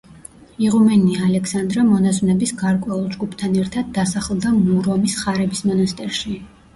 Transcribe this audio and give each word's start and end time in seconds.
იღუმენია 0.67 1.25
ალექსანდრა 1.25 1.83
მონაზვნების 1.89 2.53
გარკვეულ 2.61 3.03
ჯგუფთან 3.15 3.57
ერთად 3.65 3.91
დასახლდა 3.99 4.55
მურომის 4.63 5.19
ხარების 5.25 5.63
მონასტერში. 5.73 6.35